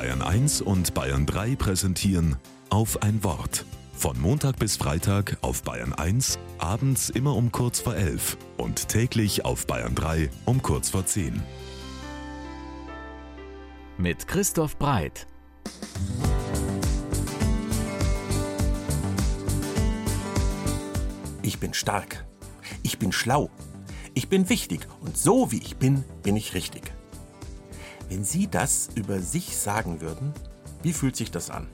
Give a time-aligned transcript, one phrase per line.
[0.00, 2.36] Bayern 1 und Bayern 3 präsentieren
[2.70, 3.66] auf ein Wort.
[3.92, 9.44] Von Montag bis Freitag auf Bayern 1, abends immer um kurz vor 11 und täglich
[9.44, 11.42] auf Bayern 3 um kurz vor 10.
[13.98, 15.26] Mit Christoph Breit.
[21.42, 22.24] Ich bin stark.
[22.82, 23.50] Ich bin schlau.
[24.14, 26.90] Ich bin wichtig und so wie ich bin, bin ich richtig.
[28.10, 30.34] Wenn Sie das über sich sagen würden,
[30.82, 31.68] wie fühlt sich das an?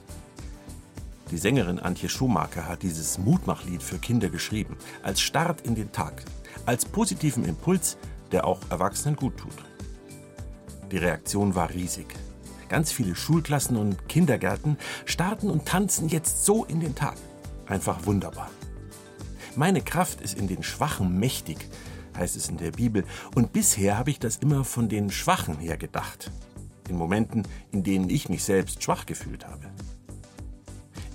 [1.31, 6.23] Die Sängerin Antje Schumacher hat dieses Mutmachlied für Kinder geschrieben, als Start in den Tag,
[6.67, 7.97] als positiven Impuls,
[8.33, 9.55] der auch Erwachsenen gut tut.
[10.93, 12.07] Die Reaktion war riesig.
[12.69, 17.17] Ganz viele Schulklassen und Kindergärten starten und tanzen jetzt so in den Tag.
[17.67, 18.51] Einfach wunderbar.
[19.55, 21.67] Meine Kraft ist in den Schwachen mächtig,
[22.17, 23.05] heißt es in der Bibel.
[23.35, 26.31] Und bisher habe ich das immer von den Schwachen her gedacht.
[26.89, 29.71] In Momenten, in denen ich mich selbst schwach gefühlt habe.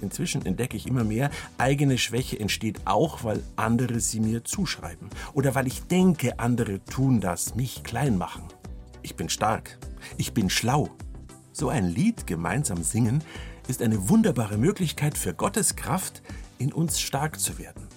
[0.02, 5.10] Inzwischen entdecke ich immer mehr, eigene Schwäche entsteht auch, weil andere sie mir zuschreiben.
[5.34, 8.44] Oder weil ich denke, andere tun das, mich klein machen.
[9.04, 9.78] Ich bin stark.
[10.18, 10.90] Ich bin schlau.
[11.52, 13.24] So ein Lied gemeinsam singen
[13.68, 16.24] ist eine wunderbare Möglichkeit für Gottes Kraft,
[16.58, 17.91] in uns stark zu werden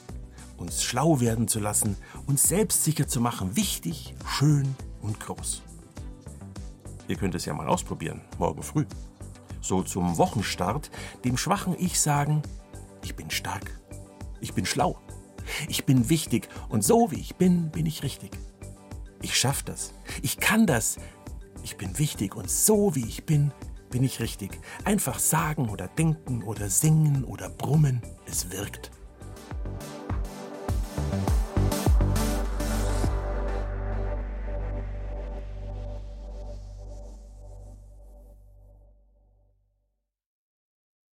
[0.56, 5.62] uns schlau werden zu lassen, uns selbstsicher zu machen, wichtig, schön und groß.
[7.08, 8.86] Ihr könnt es ja mal ausprobieren, morgen früh.
[9.60, 10.90] So zum Wochenstart
[11.24, 12.42] dem schwachen Ich sagen,
[13.02, 13.70] ich bin stark,
[14.40, 14.98] ich bin schlau,
[15.68, 18.30] ich bin wichtig und so wie ich bin, bin ich richtig.
[19.22, 20.96] Ich schaff das, ich kann das,
[21.62, 23.52] ich bin wichtig und so wie ich bin,
[23.90, 24.58] bin ich richtig.
[24.84, 28.90] Einfach sagen oder denken oder singen oder brummen, es wirkt.